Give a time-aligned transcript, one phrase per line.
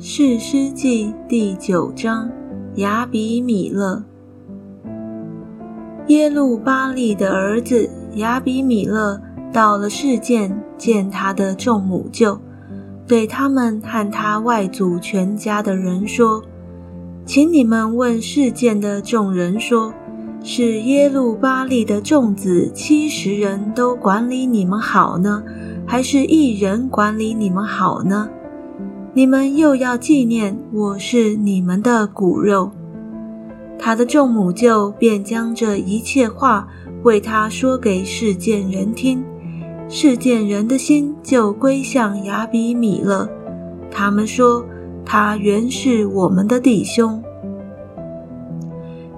[0.00, 2.28] 世师记第九章，
[2.76, 4.02] 亚比米勒。
[6.08, 9.20] 耶路巴利的儿子亚比米勒
[9.52, 12.40] 到了世件，见他的众母舅，
[13.06, 16.42] 对他们和他外祖全家的人说
[17.24, 19.94] ：“请你们问世件的众人说，
[20.42, 25.44] 是耶路巴利的众子七十人都管理你们好呢，
[25.86, 28.28] 还是一人管理你们好呢？”
[29.16, 32.72] 你们又要纪念我是你们的骨肉。
[33.78, 36.66] 他的众母舅便将这一切话
[37.04, 39.22] 为他说给世件人听，
[39.88, 43.28] 世件人的心就归向雅比米勒。
[43.88, 44.64] 他们说
[45.06, 47.22] 他原是我们的弟兄，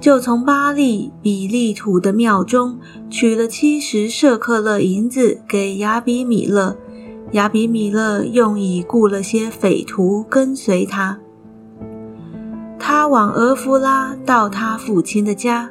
[0.00, 6.76] 就从巴利比利土的庙中取了七十舍克勒银子给雅比米勒。
[7.34, 11.18] 亚比米勒用以雇了些匪徒跟随他。
[12.78, 15.68] 他往俄夫拉到他父亲的家，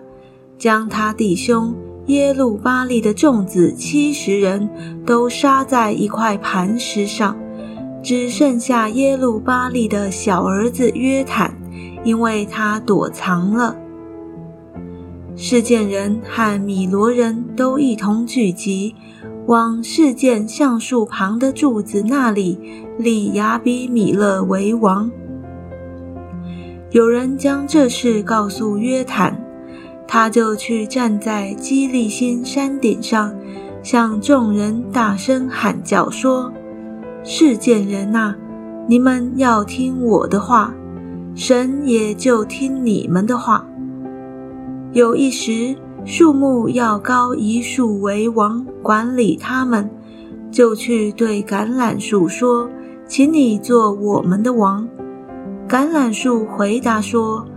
[0.57, 1.73] 将他弟兄
[2.07, 4.69] 耶路巴利的众子七十人
[5.05, 7.37] 都杀在一块磐石上，
[8.03, 11.55] 只剩下耶路巴利的小儿子约坦，
[12.03, 13.77] 因为他躲藏了。
[15.37, 18.95] 事件人和米罗人都一同聚集。
[19.45, 22.57] 往事件橡树旁的柱子那里
[22.97, 25.11] 立亚比米勒为王。
[26.91, 29.37] 有人将这事告诉约坦，
[30.07, 33.35] 他就去站在基利心山顶上，
[33.83, 36.53] 向众人大声喊叫说
[37.23, 38.35] ：“事件人呐，
[38.87, 40.73] 你们要听我的话，
[41.35, 43.67] 神也就听你们的话。”
[44.93, 45.75] 有一时。
[46.05, 49.89] 树木要高一树为王，管理他们，
[50.51, 52.69] 就去对橄榄树说
[53.07, 54.85] ：“请你做我们的王。”
[55.65, 57.47] 橄榄树回答说：“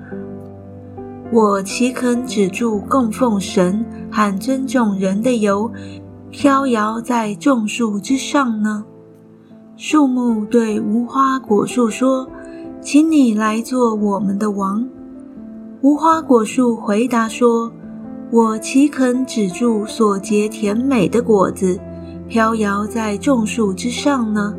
[1.32, 5.68] 我岂肯止住供奉神和尊重人的油，
[6.30, 8.84] 飘摇在众树之上呢？”
[9.76, 12.28] 树木对无花果树说
[12.80, 14.88] ：“请你来做我们的王。”
[15.82, 17.72] 无花果树回答说。
[18.32, 21.78] 我岂肯止住所结甜美的果子，
[22.28, 24.52] 飘摇在众树之上呢？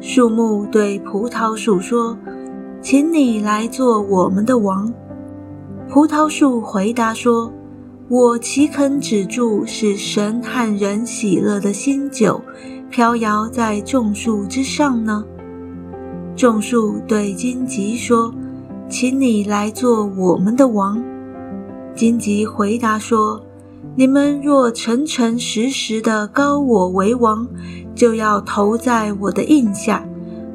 [0.00, 2.16] 树木对葡萄树说
[2.80, 4.90] ：“请你来做我们的王。”
[5.90, 7.52] 葡萄树回答说
[8.08, 12.40] ：“我岂肯止住使神和人喜乐的新酒，
[12.88, 15.24] 飘摇在众树之上呢？”
[16.36, 18.32] 众树对荆棘说
[18.88, 21.02] ：“请你来做我们的王。”
[22.00, 23.44] 荆棘回答说
[23.94, 27.46] ：“你们若诚诚实实的高我为王，
[27.94, 30.02] 就要投在我的印下；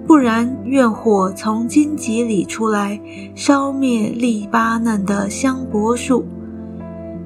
[0.07, 2.99] 不然，愿火从荆棘里出来，
[3.35, 6.25] 烧灭利巴嫩的香柏树。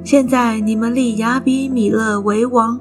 [0.04, 2.78] 现在你们立亚比米勒为王，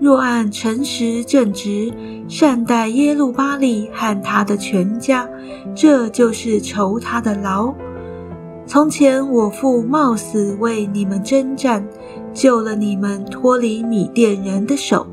[0.00, 1.92] 若按诚实正直
[2.26, 5.28] 善待耶路巴利和他的全家，
[5.76, 7.72] 这就是酬他的劳。”
[8.66, 11.86] 从前我父冒死为你们征战，
[12.34, 15.06] 救了你们脱离米甸人的手。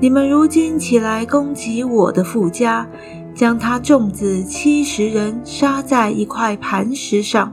[0.00, 2.88] 你们如今起来攻击我的父家，
[3.34, 7.52] 将他众子七十人杀在一块磐石上，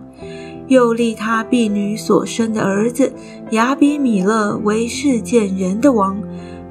[0.68, 3.12] 又立他婢女所生的儿子
[3.52, 6.22] 亚比米勒为世件人的王。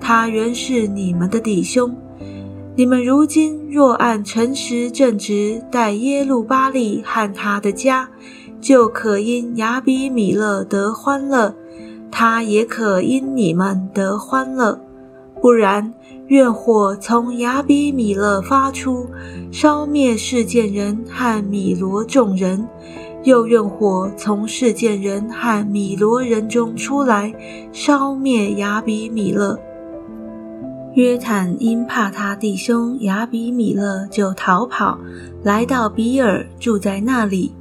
[0.00, 1.92] 他原是你们的弟兄。
[2.74, 8.08] 你们如今若按诚实正直待耶路巴利和他的家，
[8.62, 11.52] 就可因亚比米勒得欢乐，
[12.12, 14.80] 他也可因你们得欢乐。
[15.40, 15.92] 不然，
[16.28, 19.08] 愿火从亚比米勒发出，
[19.50, 22.64] 烧灭世件人和米罗众人；
[23.24, 27.34] 又愿火从世件人和米罗人中出来，
[27.72, 29.58] 烧灭亚比米勒。
[30.94, 34.96] 约坦因怕他弟兄亚比米勒，就逃跑，
[35.42, 37.52] 来到比尔，住在那里。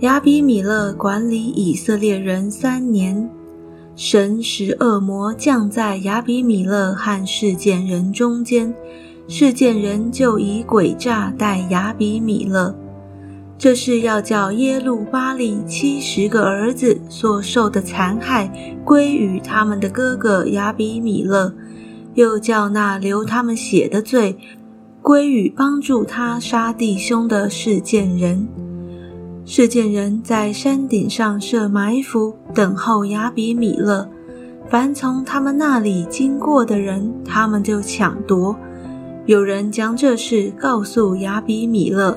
[0.00, 3.28] 亚比米勒管理以色列人三年，
[3.94, 8.74] 神使恶魔降在亚比米勒和事件人中间，
[9.28, 12.74] 事件人就以诡诈待亚比米勒。
[13.58, 18.50] 这是要叫耶路巴利七十个儿子所受的残害
[18.82, 21.52] 归于他们的哥哥亚比米勒，
[22.14, 24.38] 又叫那流他们血的罪
[25.02, 28.48] 归于帮助他杀弟兄的事件人。
[29.44, 34.08] 事件人在山顶上设埋伏，等候亚比米勒。
[34.68, 38.56] 凡从他们那里经过的人，他们就抢夺。
[39.26, 42.16] 有人将这事告诉亚比米勒，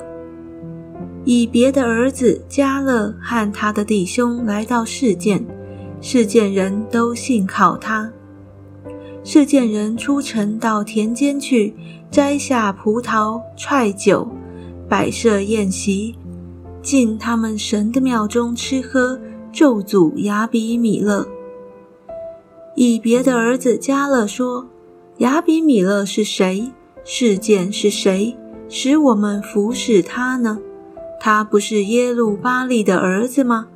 [1.24, 5.44] 以别的儿子加勒和他的弟兄来到事件，
[6.00, 8.12] 事件人都信靠他。
[9.24, 11.74] 事件人出城到田间去，
[12.10, 14.28] 摘下葡萄，踹酒，
[14.88, 16.14] 摆设宴席，
[16.84, 19.18] 进他们神的庙中吃喝，
[19.50, 21.26] 咒诅亚比米勒。
[22.76, 24.66] 以别的儿子加勒说
[25.18, 26.70] ：“亚比米勒是谁？
[27.02, 28.36] 事件是谁？
[28.68, 30.58] 使我们服侍他呢？
[31.18, 33.68] 他不是耶路巴利的儿子吗？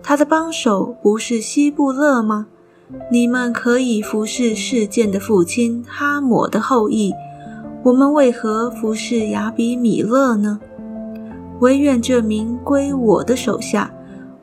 [0.00, 2.46] 他的帮手不是希布勒吗？
[3.10, 7.12] 你们可以服侍事件的父亲哈抹的后裔，
[7.82, 10.60] 我们为何服侍亚比米勒呢？
[11.62, 13.88] 唯愿这名归我的手下，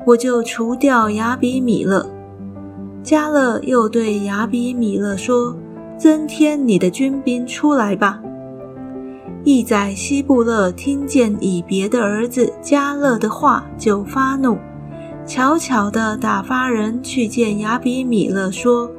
[0.05, 2.09] 我就除掉亚比米勒。”
[3.03, 5.53] 加勒又对亚比米勒说
[5.99, 8.21] ：“增添你的军兵出来吧。”
[9.43, 14.57] 义在希布勒听见以别的儿子加勒的话，就发怒，
[15.25, 18.89] 悄悄地打发人去见亚比米勒，说：“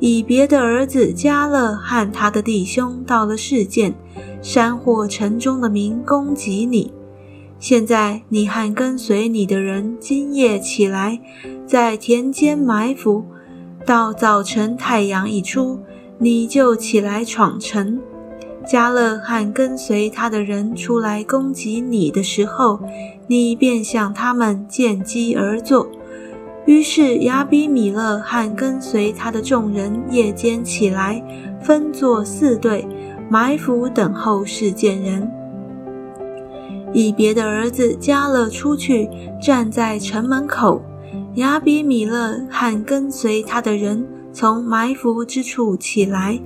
[0.00, 3.94] 以别的儿子加勒和他的弟兄到了事件，
[4.40, 6.92] 山祸城中的民攻击你。
[7.62, 11.20] 现在你和跟随你的人今夜起来，
[11.64, 13.24] 在田间埋伏。”
[13.86, 15.78] 到早晨太阳一出，
[16.18, 18.00] 你就起来闯城。
[18.66, 22.80] 加勒和跟随他的人出来攻击你的时候，
[23.28, 25.88] 你便向他们见机而作。
[26.66, 31.22] 于是亚比米勒和跟随他的众人夜间起来，
[31.62, 32.84] 分作四队，
[33.30, 35.30] 埋伏等候事件人。
[36.92, 39.08] 以别的儿子加勒出去，
[39.40, 40.82] 站在城门口。
[41.36, 46.38] 雅比米勒和跟随他的人从埋伏之处起来。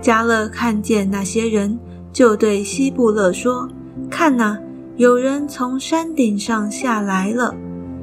[0.00, 1.78] 加勒看见那些人，
[2.12, 3.68] 就对希布勒说
[4.10, 4.58] ：“看哪，
[4.96, 7.54] 有人从山顶上下来了。”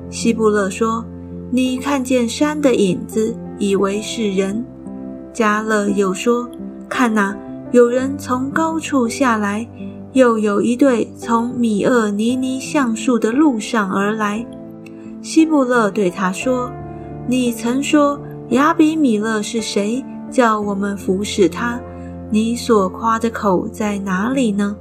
[0.10, 1.06] 希布勒说
[1.52, 4.66] ：“你看见山的影子，以为是人。”
[5.32, 6.50] 加勒又说
[6.90, 7.34] ：“看哪，
[7.72, 9.66] 有人从高处下来，
[10.14, 14.46] 又有一队从米厄尼尼橡树的路上而来。”
[15.22, 16.72] 希布勒对他说
[17.28, 18.20] ：“你曾说
[18.50, 20.04] 亚比米勒是谁？
[20.30, 21.80] 叫我们服侍他。
[22.30, 24.76] 你所夸的口在哪里呢？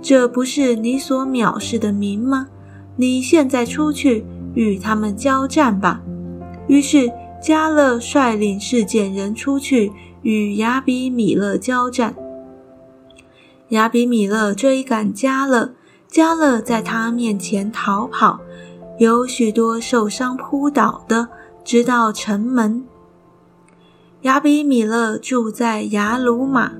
[0.00, 2.46] 这不是你所藐视的民吗？
[2.96, 4.24] 你现在出去
[4.54, 6.00] 与他们交战吧。”
[6.66, 7.10] 于是
[7.42, 9.92] 加勒率领事件人出去
[10.22, 12.14] 与亚比米勒交战。
[13.70, 15.72] 亚比米勒追赶加勒，
[16.06, 18.40] 加勒在他面前逃跑。
[18.98, 21.28] 有许多受伤扑倒的，
[21.64, 22.84] 直到城门。
[24.22, 26.72] 亚比米勒住在雅鲁玛，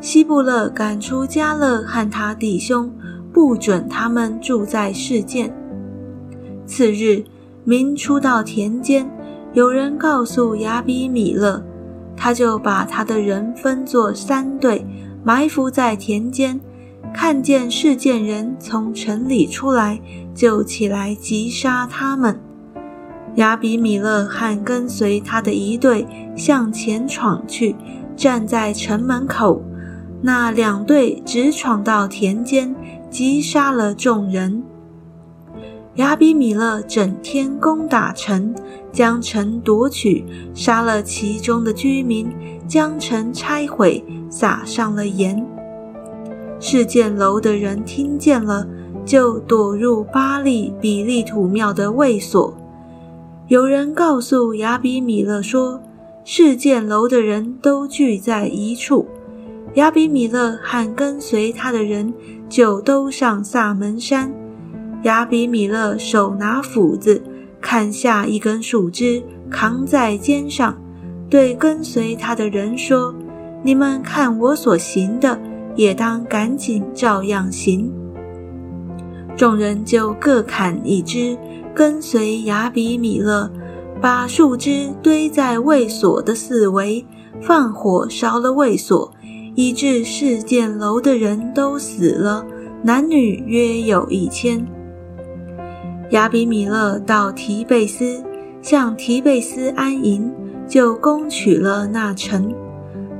[0.00, 2.92] 希布勒赶出加勒和他弟兄，
[3.32, 5.50] 不准他们住在世间。
[6.66, 7.24] 次日，
[7.64, 9.10] 民出到田间，
[9.54, 11.64] 有人告诉亚比米勒，
[12.16, 14.86] 他就把他的人分作三队，
[15.24, 16.60] 埋伏在田间。
[17.12, 20.00] 看见事件人从城里出来，
[20.34, 22.40] 就起来击杀他们。
[23.36, 26.06] 亚比米勒和跟随他的一队
[26.36, 27.76] 向前闯去，
[28.16, 29.62] 站在城门口。
[30.22, 32.74] 那两队直闯到田间，
[33.10, 34.64] 击杀了众人。
[35.96, 38.52] 亚比米勒整天攻打城，
[38.90, 42.32] 将城夺取，杀了其中的居民，
[42.66, 45.44] 将城拆毁，撒上了盐。
[46.60, 48.66] 事件楼的人听见了，
[49.04, 52.56] 就躲入巴利比利土庙的卫所。
[53.48, 55.80] 有人告诉亚比米勒说，
[56.24, 59.06] 事件楼的人都聚在一处。
[59.74, 62.14] 亚比米勒和跟随他的人
[62.48, 64.32] 就都上萨门山。
[65.02, 67.22] 亚比米勒手拿斧子，
[67.60, 70.74] 砍下一根树枝，扛在肩上，
[71.28, 73.14] 对跟随他的人说
[73.62, 75.38] ：“你们看我所行的。”
[75.76, 77.92] 也当赶紧照样行。
[79.36, 81.36] 众人就各砍一枝，
[81.74, 83.50] 跟随亚比米勒，
[84.00, 87.04] 把树枝堆在卫所的四围，
[87.40, 89.12] 放火烧了卫所，
[89.56, 92.46] 以致事件楼的人都死了，
[92.84, 94.64] 男女约有一千。
[96.10, 98.22] 亚比米勒到提贝斯，
[98.62, 100.32] 向提贝斯安营，
[100.66, 102.52] 就攻取了那城。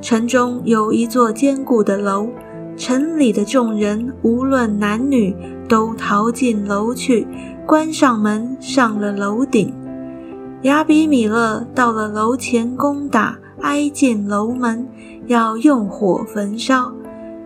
[0.00, 2.28] 城中有一座坚固的楼。
[2.76, 5.32] 城里的众人，无论男女，
[5.68, 7.24] 都逃进楼去，
[7.64, 9.72] 关上门，上了楼顶。
[10.62, 14.88] 亚比米勒到了楼前，攻打，挨进楼门，
[15.28, 16.92] 要用火焚烧。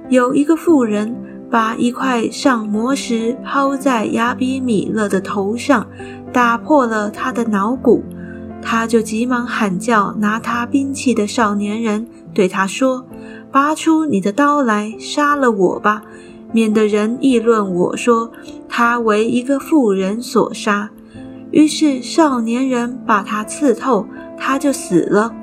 [0.09, 1.15] 有一个妇人
[1.51, 5.87] 把一块上磨石抛在亚比米勒的头上，
[6.33, 8.03] 打破了他的脑骨。
[8.61, 13.07] 他就急忙喊叫拿他兵器的少年人，对他说
[13.51, 16.03] ：“拔出你的刀来，杀了我吧，
[16.53, 18.31] 免得人议论我说
[18.69, 20.91] 他为一个妇人所杀。”
[21.51, 25.35] 于是少年人把他刺透，他就死了。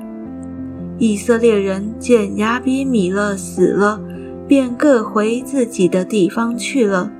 [0.98, 4.00] 以色列人见亚比米勒死了，
[4.46, 7.10] 便各回自己的地方去了。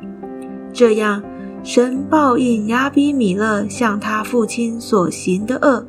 [0.73, 1.23] 这样。
[1.67, 5.85] 神报应亚比米勒向他父亲所行的恶，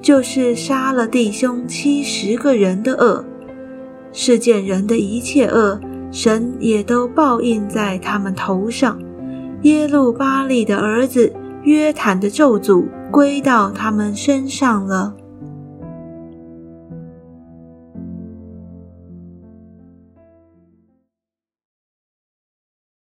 [0.00, 3.22] 就是杀了弟兄七十个人的恶。
[4.10, 5.78] 世间人的一切恶，
[6.10, 8.98] 神也都报应在他们头上。
[9.64, 11.30] 耶路巴利的儿子
[11.62, 15.14] 约坦的咒诅归到他们身上了。